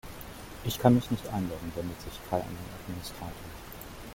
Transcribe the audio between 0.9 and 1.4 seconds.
mich nicht